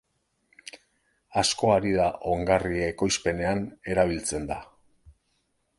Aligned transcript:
Asko 1.41 1.69
ari 1.73 1.93
da 1.99 2.07
ongarri 2.37 2.83
ekoizpenean 2.87 3.63
erabiltzen 3.95 4.51
da. 4.55 4.61